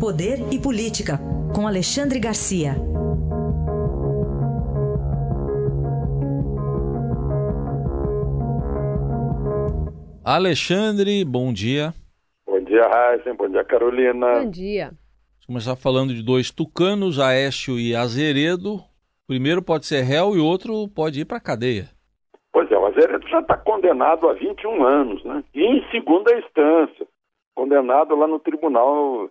Poder 0.00 0.38
e 0.52 0.62
Política, 0.62 1.18
com 1.52 1.66
Alexandre 1.66 2.20
Garcia. 2.20 2.76
Alexandre, 10.24 11.24
bom 11.24 11.52
dia. 11.52 11.92
Bom 12.46 12.60
dia, 12.60 12.86
Raíssa. 12.86 13.34
Bom 13.34 13.48
dia, 13.48 13.64
Carolina. 13.64 14.38
Bom 14.38 14.50
dia. 14.50 14.84
Vamos 14.84 15.46
começar 15.48 15.74
falando 15.74 16.14
de 16.14 16.22
dois 16.22 16.52
tucanos, 16.52 17.18
Aécio 17.18 17.76
e 17.76 17.96
Azeredo. 17.96 18.74
O 18.76 19.26
primeiro 19.26 19.60
pode 19.60 19.84
ser 19.84 20.02
réu 20.02 20.36
e 20.36 20.38
o 20.38 20.46
outro 20.46 20.86
pode 20.94 21.22
ir 21.22 21.24
para 21.24 21.38
a 21.38 21.40
cadeia. 21.40 21.88
Pois 22.52 22.70
é, 22.70 22.78
o 22.78 22.86
Azeredo 22.86 23.26
já 23.26 23.40
está 23.40 23.56
condenado 23.56 24.28
há 24.28 24.34
21 24.34 24.84
anos, 24.84 25.24
né? 25.24 25.42
E 25.52 25.60
em 25.60 25.84
segunda 25.90 26.32
instância, 26.38 27.04
condenado 27.52 28.14
lá 28.14 28.28
no 28.28 28.38
Tribunal 28.38 29.28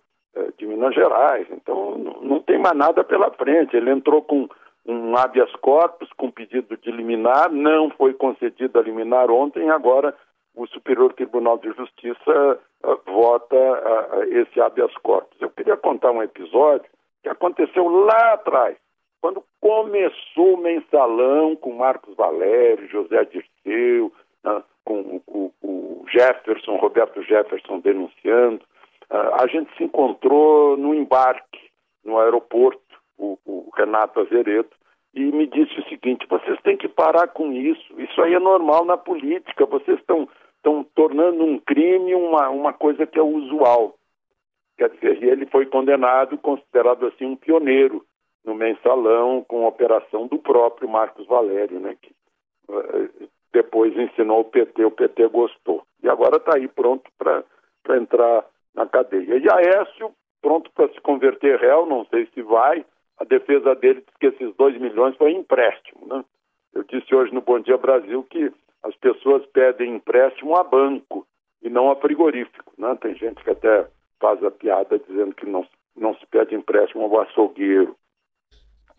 de 0.58 0.66
Minas 0.66 0.94
Gerais. 0.94 1.48
Então, 1.52 1.98
não 2.22 2.40
tem 2.42 2.58
mais 2.58 2.76
nada 2.76 3.04
pela 3.04 3.32
frente. 3.32 3.76
Ele 3.76 3.92
entrou 3.92 4.22
com 4.22 4.48
um 4.86 5.18
habeas 5.18 5.52
corpus, 5.58 6.10
com 6.14 6.32
pedido 6.32 6.78
de 6.78 6.90
liminar, 6.92 7.52
não 7.52 7.90
foi 7.92 8.14
concedido 8.14 8.80
a 8.80 8.82
liminar 8.82 9.30
ontem, 9.30 9.70
agora 9.70 10.16
o 10.56 10.66
Superior 10.68 11.14
Tribunal 11.14 11.58
de 11.60 11.72
Justiça 11.74 12.60
uh, 12.84 13.00
vota 13.06 13.56
uh, 13.56 14.24
esse 14.24 14.60
habeas 14.60 14.94
corpus. 15.04 15.40
Eu 15.40 15.50
queria 15.52 15.78
contar 15.78 16.12
um 16.12 16.24
episódio 16.24 16.90
que 17.22 17.30
aconteceu 17.30 17.88
lá 17.88 18.34
atrás, 18.34 18.78
quando 19.22 19.44
começou 19.60 20.54
o 20.54 20.58
mensalão 20.58 21.56
com 21.56 21.74
Marcos 21.74 22.16
Valério, 22.16 22.88
José 22.88 23.26
Dirceu, 23.26 24.12
uh, 24.46 24.64
com 24.86 25.22
o, 25.28 25.54
o, 25.62 26.06
Jefferson, 26.10 26.78
Roberto 26.78 27.22
Jefferson 27.24 27.80
denunciando. 27.80 28.62
A 29.10 29.48
gente 29.48 29.76
se 29.78 29.84
encontrou 29.84 30.78
no 30.78 30.94
embarque, 30.94 31.60
no 32.04 32.18
aeroporto, 32.20 32.82
o, 33.18 33.38
o 33.46 33.70
Renato 33.76 34.20
Azeredo, 34.20 34.70
e 35.14 35.22
me 35.32 35.48
disse 35.48 35.80
o 35.80 35.90
seguinte: 35.90 36.28
vocês 36.30 36.60
têm 36.62 36.78
que 36.78 36.88
parar 36.88 37.28
com 37.30 37.52
isso. 37.52 38.00
Isso 38.00 38.22
aí 38.22 38.34
é 38.34 38.40
normal 38.40 38.86
na 38.86 38.98
política. 38.98 39.66
Vocês 39.66 40.00
estão 40.00 40.28
estão 40.58 40.84
tornando 40.96 41.44
um 41.44 41.60
crime 41.60 42.14
uma, 42.14 42.50
uma 42.50 42.74
coisa 42.74 43.06
que 43.06 43.18
é 43.18 43.22
usual. 43.22 43.96
Quer 44.78 44.90
dizer, 44.90 45.24
ele 45.24 45.46
foi 45.48 45.66
condenado, 45.66 46.38
considerado 46.38 47.06
assim 47.08 47.26
um 47.26 47.36
pioneiro 47.36 48.06
no 48.44 48.54
mensalão 48.54 49.44
com 49.48 49.66
a 49.66 49.70
operação 49.70 50.28
do 50.28 50.38
próprio 50.38 50.88
Marcos 50.88 51.26
Valério, 51.26 51.80
né, 51.80 51.98
que 52.02 52.12
uh, 52.70 53.30
depois 53.52 53.98
ensinou 53.98 54.42
o 54.42 54.46
PT, 54.46 54.86
o 54.86 54.92
PT 54.92 55.28
gostou. 55.30 55.84
E 56.04 56.10
agora 56.10 56.38
está 56.38 56.56
aí 56.56 56.68
pronto 56.68 57.10
para 57.18 57.44
entrar 57.98 58.46
na 58.78 58.86
cadeia. 58.86 59.38
E 59.38 59.52
Aécio, 59.52 60.14
pronto 60.42 60.72
para 60.72 60.88
se 60.90 61.02
converter 61.02 61.60
réu, 61.60 61.86
não 61.86 62.06
sei 62.06 62.28
se 62.34 62.42
vai, 62.44 62.86
a 63.18 63.24
defesa 63.26 63.76
dele 63.76 64.04
diz 64.06 64.16
que 64.20 64.28
esses 64.28 64.56
2 64.56 64.80
milhões 64.80 65.18
foi 65.18 65.32
empréstimo. 65.32 66.06
Né? 66.08 66.24
Eu 66.74 66.84
disse 66.84 67.14
hoje 67.14 67.34
no 67.34 67.42
Bom 67.42 67.60
Dia 67.60 67.78
Brasil 67.78 68.24
que 68.30 68.54
as 68.84 68.96
pessoas 68.98 69.46
pedem 69.48 69.96
empréstimo 69.96 70.56
a 70.56 70.64
banco 70.64 71.26
e 71.62 71.70
não 71.70 71.92
a 71.92 71.96
frigorífico. 71.96 72.72
Né? 72.78 72.96
Tem 73.02 73.16
gente 73.16 73.44
que 73.44 73.50
até 73.50 73.88
faz 74.20 74.44
a 74.44 74.52
piada 74.52 75.00
dizendo 75.00 75.34
que 75.34 75.48
não, 75.48 75.66
não 75.96 76.16
se 76.16 76.26
pede 76.28 76.54
empréstimo 76.54 77.04
ao 77.04 77.22
açougueiro. 77.22 77.96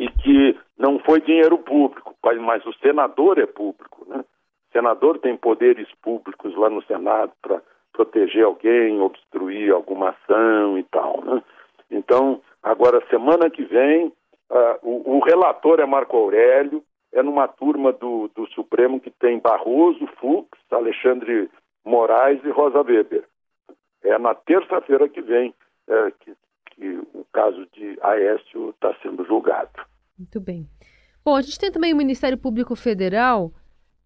E 0.00 0.08
que 0.08 0.56
não 0.76 1.00
foi 1.00 1.20
dinheiro 1.20 1.58
público, 1.58 2.16
mas 2.40 2.64
o 2.64 2.72
senador 2.74 3.38
é 3.38 3.46
público. 3.46 4.04
Né? 4.08 4.20
O 4.20 4.72
senador 4.72 5.18
tem 5.18 5.36
poderes 5.36 5.88
públicos 6.02 6.54
lá 6.56 6.70
no 6.70 6.82
Senado 6.84 7.32
para 7.42 7.60
proteger 7.98 8.44
alguém, 8.44 9.00
obstruir 9.00 9.72
alguma 9.72 10.10
ação 10.10 10.78
e 10.78 10.84
tal. 10.84 11.20
Né? 11.24 11.42
Então, 11.90 12.40
agora, 12.62 13.04
semana 13.10 13.50
que 13.50 13.64
vem, 13.64 14.06
uh, 14.06 14.78
o, 14.82 15.16
o 15.16 15.20
relator 15.24 15.80
é 15.80 15.86
Marco 15.86 16.16
Aurélio, 16.16 16.82
é 17.12 17.22
numa 17.24 17.48
turma 17.48 17.92
do, 17.92 18.30
do 18.36 18.46
Supremo 18.50 19.00
que 19.00 19.10
tem 19.10 19.40
Barroso, 19.40 20.06
Fux, 20.20 20.48
Alexandre 20.70 21.50
Moraes 21.84 22.40
e 22.44 22.50
Rosa 22.50 22.82
Weber. 22.82 23.24
É 24.04 24.16
na 24.16 24.34
terça-feira 24.34 25.08
que 25.08 25.20
vem 25.20 25.52
é, 25.88 26.12
que, 26.20 26.36
que, 26.70 26.98
o 27.14 27.26
caso 27.32 27.66
de 27.72 27.98
Aécio 28.00 28.70
está 28.70 28.94
sendo 29.02 29.24
julgado. 29.24 29.70
Muito 30.16 30.40
bem. 30.40 30.68
Bom, 31.24 31.34
a 31.34 31.42
gente 31.42 31.58
tem 31.58 31.72
também 31.72 31.92
o 31.92 31.96
Ministério 31.96 32.38
Público 32.38 32.76
Federal 32.76 33.50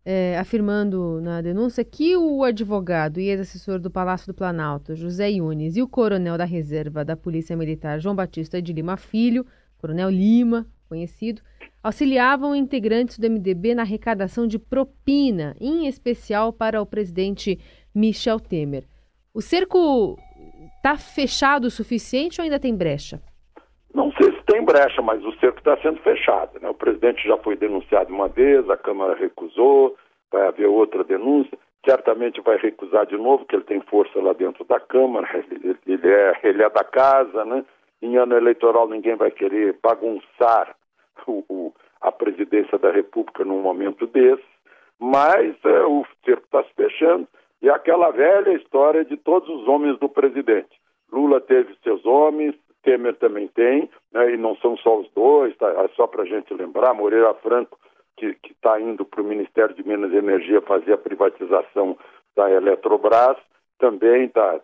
é, 0.05 0.37
afirmando 0.39 1.21
na 1.21 1.41
denúncia 1.41 1.85
que 1.85 2.17
o 2.17 2.43
advogado 2.43 3.21
e 3.21 3.29
ex-assessor 3.29 3.79
do 3.79 3.91
Palácio 3.91 4.27
do 4.27 4.35
Planalto, 4.35 4.97
José 4.97 5.31
Yunes, 5.31 5.77
e 5.77 5.83
o 5.83 5.89
coronel 5.89 6.37
da 6.37 6.45
reserva 6.45 7.05
da 7.05 7.17
Polícia 7.17 7.57
Militar, 7.57 8.01
João 8.01 8.15
Batista 8.15 8.61
de 8.61 8.73
Lima 8.73 8.97
Filho, 8.97 9.47
coronel 9.79 10.11
Lima, 10.11 10.67
conhecido, 10.89 11.41
auxiliavam 11.83 12.55
integrantes 12.55 13.19
do 13.19 13.29
MDB 13.29 13.75
na 13.75 13.83
arrecadação 13.83 14.47
de 14.47 14.59
propina, 14.59 15.57
em 15.61 15.87
especial 15.87 16.53
para 16.53 16.83
o 16.83 16.87
presidente 16.87 17.59
Michel 17.95 18.39
Temer. 18.39 18.85
O 19.33 19.41
cerco 19.41 20.19
está 20.77 20.97
fechado 20.97 21.67
o 21.67 21.71
suficiente 21.71 22.41
ou 22.41 22.45
ainda 22.45 22.59
tem 22.59 22.75
brecha? 22.75 23.23
Não 23.95 24.11
sei 24.13 24.31
se 24.32 24.32
tem 24.47 24.65
brecha, 24.65 25.01
mas 25.03 25.25
o 25.25 25.33
cerco 25.39 25.59
está 25.59 25.77
sendo 25.79 26.01
fechado. 26.01 26.59
Né? 26.61 26.69
O 26.69 26.75
presidente 26.75 27.27
já 27.27 27.37
foi 27.39 27.57
denunciado 27.57 28.13
uma 28.13 28.29
vez, 28.29 28.69
a 28.69 28.77
Câmara 28.77 29.15
recusou, 29.15 29.97
vai 30.31 30.47
haver 30.47 30.67
outra 30.67 31.05
denúncia. 31.05 31.59
Certamente 31.85 32.41
vai 32.41 32.59
recusar 32.59 33.07
de 33.07 33.17
novo, 33.17 33.39
porque 33.39 33.57
ele 33.57 33.65
tem 33.65 33.81
força 33.81 34.21
lá 34.21 34.33
dentro 34.33 34.65
da 34.65 34.79
Câmara, 34.79 35.27
ele, 35.87 36.09
é, 36.09 36.41
ele 36.45 36.63
é 36.63 36.71
da 36.71 36.85
casa, 36.85 37.45
né? 37.45 37.65
Em 38.01 38.17
ano 38.17 38.37
eleitoral 38.37 38.89
ninguém 38.89 39.17
vai 39.17 39.31
querer 39.31 39.77
bagunçar 39.83 40.75
o, 41.27 41.45
o, 41.49 41.73
a 42.01 42.11
presidência 42.11 42.79
da 42.79 42.91
República 42.91 43.45
num 43.45 43.61
momento 43.61 44.07
desse, 44.07 44.45
mas 44.99 45.57
é, 45.65 45.85
o 45.85 46.05
cerco 46.25 46.45
está 46.45 46.63
se 46.65 46.75
fechando. 46.75 47.27
E 47.61 47.71
aquela 47.71 48.11
velha 48.11 48.53
história 48.55 49.05
de 49.05 49.17
todos 49.17 49.49
os 49.49 49.69
homens 49.69 49.99
do 49.99 50.09
presidente. 50.09 50.81
Lula 51.13 51.41
teve 51.41 51.77
seus 51.83 52.05
homens, 52.05 52.55
Temer 52.83 53.15
também 53.17 53.49
tem, 53.49 53.89
né, 54.13 54.33
e 54.33 54.37
não 54.37 54.57
são 54.57 54.77
só 54.77 54.99
os 54.99 55.11
dois, 55.13 55.57
tá, 55.57 55.69
é 55.69 55.89
só 55.97 56.07
para 56.07 56.23
a 56.23 56.27
gente 56.27 56.53
lembrar, 56.55 56.95
Moreira 56.95 57.33
Franco, 57.35 57.79
que 58.17 58.37
está 58.45 58.81
indo 58.81 59.05
para 59.05 59.21
o 59.21 59.25
Ministério 59.25 59.75
de 59.75 59.87
Minas 59.87 60.13
e 60.13 60.17
Energia 60.17 60.61
fazer 60.61 60.93
a 60.93 60.99
privatização 60.99 61.97
da 62.37 62.51
Eletrobras, 62.51 63.37
também 63.79 64.27
está 64.27 64.61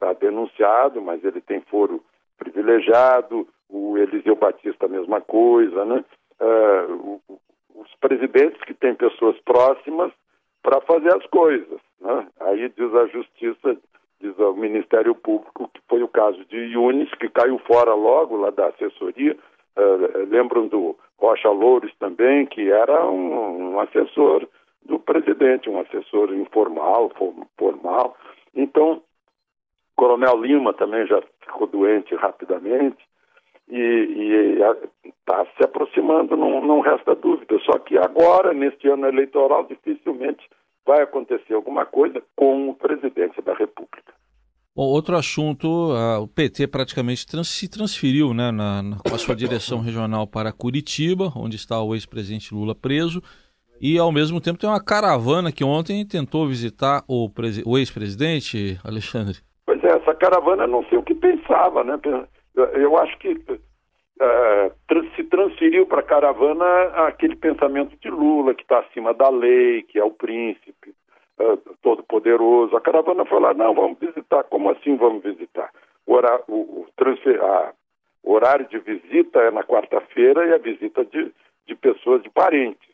tá 0.00 0.12
denunciado, 0.14 1.02
mas 1.02 1.22
ele 1.24 1.40
tem 1.40 1.60
foro 1.62 2.02
privilegiado, 2.38 3.46
o 3.68 3.96
Eliseu 3.98 4.36
Batista 4.36 4.86
a 4.86 4.88
mesma 4.88 5.20
coisa, 5.20 5.84
né? 5.84 6.04
Uh, 6.40 7.20
os 7.74 7.94
presidentes 8.00 8.60
que 8.62 8.74
têm 8.74 8.94
pessoas 8.94 9.38
próximas 9.40 10.12
para 10.62 10.80
fazer 10.82 11.14
as 11.14 11.26
coisas. 11.26 11.80
Né? 12.00 12.26
Aí 12.40 12.68
diz 12.68 12.94
a 12.94 13.06
Justiça, 13.06 13.76
diz 14.22 14.38
o 14.38 14.54
Ministério 14.54 15.14
Público, 15.14 15.68
que 15.74 15.80
foi 15.88 16.02
o 16.02 16.08
caso 16.08 16.42
de 16.46 16.56
Yunis, 16.56 17.10
que 17.14 17.28
caiu 17.28 17.58
fora 17.58 17.92
logo 17.94 18.36
lá 18.36 18.50
da 18.50 18.68
assessoria. 18.68 19.36
Uh, 19.76 20.28
lembram 20.30 20.68
do 20.68 20.96
Rocha 21.18 21.50
Loures 21.50 21.92
também, 21.98 22.46
que 22.46 22.70
era 22.70 23.06
um, 23.06 23.72
um 23.72 23.80
assessor 23.80 24.46
do 24.84 24.98
presidente, 24.98 25.68
um 25.68 25.80
assessor 25.80 26.32
informal, 26.34 27.10
formal. 27.58 28.16
Então, 28.54 29.02
Coronel 29.96 30.40
Lima 30.40 30.72
também 30.72 31.06
já 31.06 31.22
ficou 31.40 31.66
doente 31.66 32.14
rapidamente 32.14 32.98
e 33.68 34.58
está 35.04 35.46
se 35.56 35.64
aproximando, 35.64 36.36
não, 36.36 36.60
não 36.60 36.80
resta 36.80 37.14
dúvida. 37.14 37.58
Só 37.60 37.78
que 37.78 37.96
agora, 37.96 38.52
neste 38.52 38.88
ano 38.88 39.06
eleitoral, 39.06 39.64
dificilmente 39.64 40.46
vai 40.84 41.02
acontecer 41.02 41.54
alguma 41.54 41.86
coisa 41.86 42.22
com 42.36 42.70
a 42.70 42.86
presidência 42.86 43.42
da 43.42 43.54
República. 43.54 43.71
Bom, 44.82 44.88
outro 44.88 45.14
assunto, 45.14 45.92
o 46.20 46.26
PT 46.26 46.66
praticamente 46.66 47.24
trans, 47.24 47.46
se 47.46 47.70
transferiu 47.70 48.34
né, 48.34 48.50
na, 48.50 48.82
na, 48.82 48.96
com 48.98 49.14
a 49.14 49.18
sua 49.18 49.36
direção 49.36 49.78
regional 49.78 50.26
para 50.26 50.50
Curitiba, 50.50 51.32
onde 51.36 51.54
está 51.54 51.80
o 51.80 51.94
ex-presidente 51.94 52.52
Lula 52.52 52.74
preso, 52.74 53.22
e 53.80 53.96
ao 53.96 54.10
mesmo 54.10 54.40
tempo 54.40 54.58
tem 54.58 54.68
uma 54.68 54.82
caravana 54.82 55.52
que 55.52 55.62
ontem 55.62 56.04
tentou 56.04 56.48
visitar 56.48 57.04
o, 57.06 57.30
o 57.64 57.78
ex-presidente, 57.78 58.76
Alexandre. 58.84 59.38
Pois 59.64 59.84
é, 59.84 59.98
essa 59.98 60.14
caravana 60.16 60.66
não 60.66 60.84
sei 60.88 60.98
o 60.98 61.02
que 61.04 61.14
pensava, 61.14 61.84
né? 61.84 61.96
Eu 62.74 62.98
acho 62.98 63.16
que 63.18 63.28
uh, 63.28 65.14
se 65.14 65.22
transferiu 65.22 65.86
para 65.86 66.00
a 66.00 66.04
caravana 66.04 66.64
aquele 67.06 67.36
pensamento 67.36 67.96
de 68.00 68.10
Lula, 68.10 68.52
que 68.52 68.62
está 68.62 68.80
acima 68.80 69.14
da 69.14 69.30
lei, 69.30 69.82
que 69.84 69.96
é 69.96 70.04
o 70.04 70.10
príncipe, 70.10 70.81
uh, 71.42 71.56
todo 71.82 72.02
poderoso. 72.02 72.76
A 72.76 72.80
caravana 72.80 73.24
foi 73.24 73.40
lá, 73.40 73.54
não, 73.54 73.74
vamos 73.74 73.98
visitar. 73.98 74.44
Como 74.44 74.70
assim 74.70 74.96
vamos 74.96 75.22
visitar? 75.22 75.70
O, 76.06 76.14
horário, 76.14 76.44
o, 76.48 76.54
o, 76.54 76.86
a, 77.44 77.72
o 78.22 78.32
horário 78.32 78.66
de 78.68 78.78
visita 78.78 79.40
é 79.40 79.50
na 79.50 79.62
quarta-feira 79.62 80.46
e 80.46 80.52
a 80.52 80.58
visita 80.58 81.04
de, 81.04 81.32
de 81.66 81.74
pessoas, 81.74 82.22
de 82.22 82.30
parentes, 82.30 82.88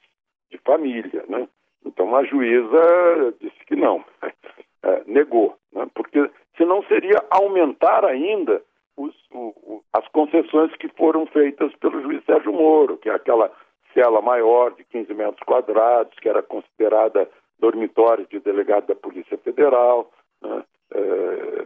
de 0.51 0.59
família, 0.59 1.25
né? 1.29 1.49
Então 1.85 2.15
a 2.15 2.25
juíza 2.25 3.35
disse 3.41 3.65
que 3.67 3.77
não, 3.77 4.05
negou, 5.07 5.57
né? 5.73 5.87
porque 5.95 6.31
senão 6.57 6.83
seria 6.85 7.17
aumentar 7.31 8.05
ainda 8.05 8.63
os, 8.97 9.15
o, 9.33 9.83
as 9.93 10.07
concessões 10.09 10.75
que 10.77 10.89
foram 10.89 11.27
feitas 11.27 11.73
pelo 11.77 12.03
juiz 12.03 12.23
Sérgio 12.25 12.53
Moro, 12.53 12.99
que 12.99 13.09
é 13.09 13.15
aquela 13.15 13.51
cela 13.95 14.21
maior 14.21 14.73
de 14.73 14.85
15 14.85 15.15
metros 15.15 15.43
quadrados, 15.45 16.19
que 16.19 16.29
era 16.29 16.43
considerada 16.43 17.29
dormitório 17.59 18.27
de 18.27 18.41
delegado 18.41 18.87
da 18.87 18.95
Polícia 18.95 19.37
Federal. 19.39 20.11
Né? 20.43 20.65
É, 20.95 21.65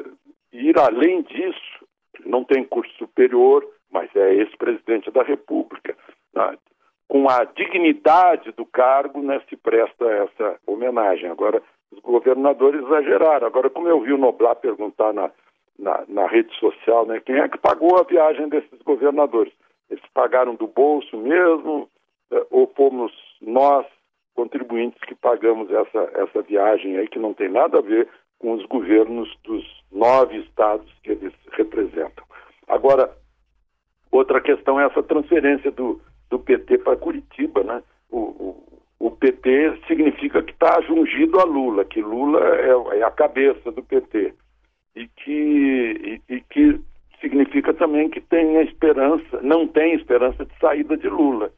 ir 0.53 0.79
além 0.79 1.23
disso, 1.23 1.87
não 2.25 2.45
tem 2.45 2.65
curso 2.65 2.93
superior, 2.97 3.67
mas 3.91 4.15
é 4.17 4.35
ex-presidente 4.35 5.11
da 5.11 5.23
República. 5.23 5.97
Né? 6.35 6.57
Com 7.09 7.29
a 7.29 7.45
dignidade 7.45 8.53
do 8.53 8.65
cargo, 8.65 9.23
né, 9.23 9.41
se 9.49 9.57
presta 9.57 10.05
essa 10.11 10.59
homenagem. 10.67 11.29
Agora, 11.29 11.63
os 11.91 12.01
governadores 12.01 12.83
exageraram. 12.83 13.47
Agora, 13.47 13.69
como 13.69 13.89
eu 13.89 14.01
vi 14.01 14.13
o 14.13 14.19
Noblar 14.19 14.57
perguntar 14.57 15.13
na, 15.13 15.31
na, 15.79 16.05
na 16.09 16.27
rede 16.27 16.55
social, 16.59 17.05
né, 17.07 17.21
quem 17.21 17.37
é 17.37 17.49
que 17.49 17.59
pagou 17.59 17.99
a 17.99 18.05
viagem 18.05 18.49
desses 18.49 18.81
governadores? 18.83 19.53
Eles 19.91 20.03
pagaram 20.15 20.55
do 20.55 20.67
bolso 20.67 21.19
mesmo, 21.19 21.87
eh, 22.31 22.47
ou 22.51 22.67
fomos 22.75 23.13
nós, 23.43 23.87
contribuintes, 24.35 25.01
que 25.03 25.15
pagamos 25.15 25.71
essa, 25.71 26.11
essa 26.15 26.43
viagem 26.43 26.97
aí, 26.97 27.09
que 27.09 27.19
não 27.19 27.35
tem 27.35 27.49
nada 27.49 27.79
a 27.79 27.83
ver 27.83 28.09
com 28.39 28.53
os 28.53 28.65
governos 28.67 29.29
dos 29.45 29.65
nove 29.91 30.39
estados 30.39 30.93
que 31.03 31.13
eles 31.13 31.33
representam. 31.53 32.25
Agora, 32.69 33.11
outra 34.11 34.41
questão 34.41 34.81
é 34.81 34.87
essa 34.87 35.03
transferência 35.03 35.71
do, 35.71 36.01
do 36.29 36.39
PT 36.39 36.79
para 36.79 36.97
Curitiba, 36.97 37.63
né? 37.63 37.83
O, 38.11 38.19
o, 38.19 38.83
o 38.99 39.11
PT 39.11 39.81
significa 39.87 40.43
que 40.43 40.53
está 40.53 40.81
jungido 40.83 41.39
a 41.41 41.45
Lula, 41.45 41.85
que 41.85 42.01
Lula 42.01 42.41
é, 42.41 42.99
é, 42.99 43.03
a 43.03 43.11
cabeça 43.11 43.71
do 43.71 43.83
PT 43.83 44.35
e 44.95 45.09
que, 45.09 46.21
e, 46.29 46.35
e 46.35 46.41
que 46.43 46.81
significa 47.21 47.73
também 47.73 48.11
que 48.11 48.21
tem 48.21 48.59
a 48.59 48.63
esperança, 48.63 49.41
não 49.43 49.67
tem 49.67 49.95
esperança 49.95 50.45
de 50.45 50.53
saída 50.59 50.97
de 50.97 51.09
Lula. 51.09 51.53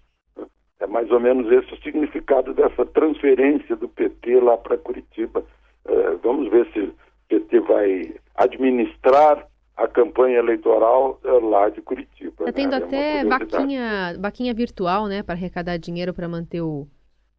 É 0.84 0.86
mais 0.86 1.10
ou 1.10 1.18
menos 1.18 1.50
esse 1.50 1.72
o 1.72 1.82
significado 1.82 2.52
dessa 2.52 2.84
transferência 2.84 3.74
do 3.74 3.88
PT 3.88 4.38
lá 4.40 4.58
para 4.58 4.76
Curitiba. 4.76 5.42
É, 5.86 6.10
vamos 6.22 6.50
ver 6.50 6.70
se 6.72 6.80
o 6.80 6.94
PT 7.28 7.60
vai 7.60 8.14
administrar 8.34 9.46
a 9.78 9.88
campanha 9.88 10.38
eleitoral 10.38 11.18
é, 11.24 11.30
lá 11.30 11.70
de 11.70 11.80
Curitiba. 11.80 12.44
Está 12.44 12.52
tendo 12.52 12.72
né? 12.72 12.76
até 12.76 13.18
é 13.20 13.24
vaquinha, 13.24 14.16
vaquinha 14.20 14.52
virtual, 14.52 15.06
né, 15.06 15.22
para 15.22 15.34
arrecadar 15.34 15.78
dinheiro 15.78 16.12
para 16.12 16.28
manter 16.28 16.60
o, 16.60 16.86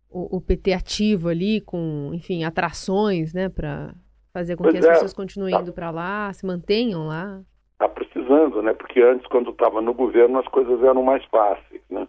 o, 0.10 0.38
o, 0.38 0.42
PT 0.42 0.74
ativo 0.74 1.30
ali, 1.30 1.62
com, 1.62 2.10
enfim, 2.16 2.44
atrações, 2.44 3.32
né, 3.32 3.48
para 3.48 3.94
fazer 4.34 4.56
com 4.56 4.64
pois 4.64 4.74
que 4.74 4.80
as 4.80 4.86
é, 4.86 4.90
pessoas 4.94 5.14
continuem 5.14 5.54
tá. 5.54 5.62
indo 5.62 5.72
para 5.72 5.92
lá, 5.92 6.34
se 6.34 6.44
mantenham 6.46 7.06
lá. 7.06 7.42
Está 7.74 7.88
precisando, 7.88 8.64
né, 8.64 8.74
porque 8.74 9.02
antes, 9.02 9.28
quando 9.28 9.52
estava 9.52 9.82
no 9.82 9.94
governo, 9.94 10.40
as 10.40 10.48
coisas 10.48 10.82
eram 10.82 11.04
mais 11.04 11.24
fáceis, 11.26 11.84
né, 11.92 12.08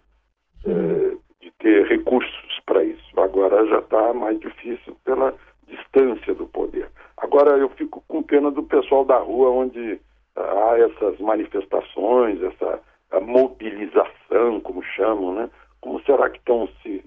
uhum. 0.65 1.13
é, 1.13 1.26
ter 1.67 1.85
recursos 1.89 2.61
para 2.65 2.85
isso. 2.85 3.21
Agora 3.21 3.67
já 3.67 3.81
está 3.81 4.15
mais 4.15 4.39
difícil 4.39 4.97
pela 5.05 5.35
distância 5.67 6.33
do 6.33 6.47
poder. 6.47 6.89
Agora 7.17 7.59
eu 7.59 7.69
fico 7.71 8.05
com 8.07 8.23
pena 8.23 8.53
do 8.53 8.63
pessoal 8.63 9.05
da 9.05 9.19
rua 9.19 9.51
onde 9.51 10.01
há 10.37 10.79
essas 10.79 11.19
manifestações, 11.19 12.41
essa 12.41 12.81
mobilização, 13.21 14.61
como 14.61 14.81
chamam, 14.81 15.35
né? 15.35 15.51
Como 15.81 16.01
será 16.03 16.31
que 16.31 16.39
estão 16.39 16.69
se, 16.83 17.05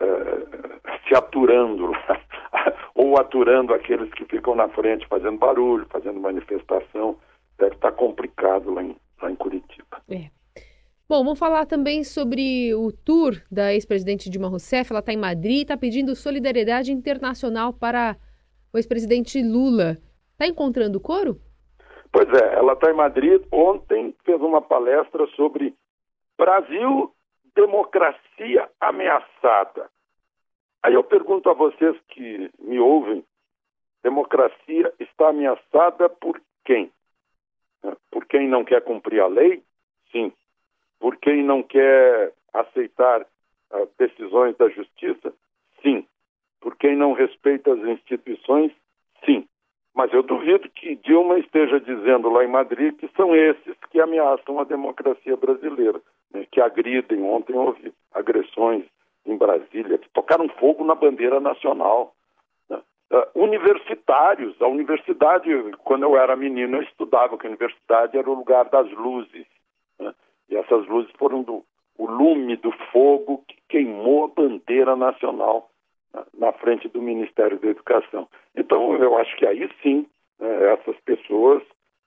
uh, 0.00 0.80
se 1.08 1.16
aturando 1.16 1.90
ou 2.94 3.18
aturando 3.18 3.74
aqueles 3.74 4.12
que 4.14 4.24
ficam 4.26 4.54
na 4.54 4.68
frente 4.68 5.04
fazendo 5.08 5.38
barulho, 5.38 5.84
fazendo 5.90 6.20
manifestação? 6.20 7.16
Deve 7.58 7.74
estar 7.74 7.90
complicado 7.90 8.72
lá 8.72 8.84
em, 8.84 8.96
lá 9.20 9.32
em 9.32 9.34
Curitiba. 9.34 10.00
É. 10.08 10.35
Bom, 11.08 11.22
vamos 11.22 11.38
falar 11.38 11.66
também 11.66 12.02
sobre 12.02 12.74
o 12.74 12.90
tour 12.90 13.40
da 13.48 13.72
ex-presidente 13.72 14.28
Dilma 14.28 14.48
Rousseff. 14.48 14.90
Ela 14.90 14.98
está 14.98 15.12
em 15.12 15.16
Madrid 15.16 15.58
e 15.58 15.62
está 15.62 15.76
pedindo 15.76 16.16
solidariedade 16.16 16.90
internacional 16.90 17.72
para 17.72 18.16
o 18.74 18.76
ex-presidente 18.76 19.40
Lula. 19.40 19.98
Está 20.32 20.48
encontrando 20.48 20.98
coro? 20.98 21.40
Pois 22.10 22.28
é, 22.30 22.54
ela 22.56 22.72
está 22.72 22.90
em 22.90 22.96
Madrid. 22.96 23.40
Ontem 23.52 24.16
fez 24.24 24.40
uma 24.40 24.60
palestra 24.60 25.24
sobre 25.36 25.72
Brasil, 26.36 27.14
democracia 27.54 28.68
ameaçada. 28.80 29.88
Aí 30.82 30.94
eu 30.94 31.04
pergunto 31.04 31.48
a 31.48 31.54
vocês 31.54 31.96
que 32.08 32.50
me 32.58 32.80
ouvem: 32.80 33.24
democracia 34.02 34.92
está 34.98 35.28
ameaçada 35.28 36.08
por 36.08 36.42
quem? 36.64 36.90
Por 38.10 38.26
quem 38.26 38.48
não 38.48 38.64
quer 38.64 38.82
cumprir 38.82 39.20
a 39.20 39.28
lei? 39.28 39.62
Sim. 40.10 40.32
Por 40.98 41.16
quem 41.16 41.42
não 41.42 41.62
quer 41.62 42.32
aceitar 42.52 43.22
uh, 43.22 43.88
decisões 43.98 44.56
da 44.56 44.68
justiça? 44.68 45.32
Sim. 45.82 46.06
Por 46.60 46.76
quem 46.76 46.96
não 46.96 47.12
respeita 47.12 47.72
as 47.72 47.80
instituições? 47.80 48.72
Sim. 49.24 49.46
Mas 49.94 50.12
eu 50.12 50.22
duvido 50.22 50.68
que 50.68 50.94
Dilma 50.96 51.38
esteja 51.38 51.80
dizendo 51.80 52.28
lá 52.28 52.44
em 52.44 52.48
Madrid 52.48 52.94
que 52.96 53.08
são 53.16 53.34
esses 53.34 53.74
que 53.90 53.98
ameaçam 53.98 54.60
a 54.60 54.64
democracia 54.64 55.34
brasileira, 55.38 56.02
né, 56.32 56.46
que 56.50 56.60
agridem. 56.60 57.22
Ontem 57.22 57.56
houve 57.56 57.94
agressões 58.12 58.84
em 59.24 59.36
Brasília, 59.38 59.96
que 59.96 60.08
tocaram 60.10 60.48
fogo 60.50 60.84
na 60.84 60.94
bandeira 60.94 61.40
nacional. 61.40 62.14
Né. 62.68 62.78
Uh, 63.10 63.42
universitários, 63.42 64.60
a 64.60 64.66
universidade, 64.66 65.48
quando 65.82 66.02
eu 66.02 66.16
era 66.16 66.36
menino, 66.36 66.76
eu 66.76 66.82
estudava 66.82 67.38
que 67.38 67.46
a 67.46 67.50
universidade 67.50 68.18
era 68.18 68.30
o 68.30 68.34
lugar 68.34 68.66
das 68.66 68.90
luzes. 68.90 69.46
E 70.48 70.56
essas 70.56 70.86
luzes 70.86 71.10
foram 71.18 71.42
do 71.42 71.64
o 71.98 72.06
lume 72.06 72.56
do 72.56 72.70
fogo 72.92 73.42
que 73.48 73.56
queimou 73.70 74.24
a 74.24 74.28
bandeira 74.28 74.94
nacional 74.94 75.70
na 76.38 76.52
frente 76.52 76.88
do 76.88 77.02
Ministério 77.02 77.58
da 77.58 77.68
Educação. 77.68 78.28
Então, 78.54 78.94
eu 78.96 79.16
acho 79.18 79.36
que 79.36 79.46
aí 79.46 79.68
sim, 79.82 80.06
né, 80.38 80.72
essas 80.72 80.96
pessoas 81.04 81.62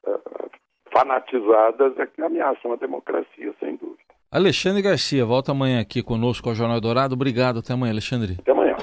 uh, 0.06 0.50
fanatizadas 0.92 1.98
é 1.98 2.06
que 2.06 2.22
ameaçam 2.22 2.74
a 2.74 2.76
democracia, 2.76 3.54
sem 3.60 3.76
dúvida. 3.76 4.00
Alexandre 4.32 4.82
Garcia, 4.82 5.26
volta 5.26 5.52
amanhã 5.52 5.82
aqui 5.82 6.04
conosco 6.04 6.50
ao 6.50 6.56
Jornal 6.56 6.80
Dourado. 6.80 7.16
Obrigado. 7.16 7.60
Até 7.60 7.74
amanhã, 7.74 7.92
Alexandre. 7.92 8.38
Até 8.40 8.52
amanhã. 8.52 8.76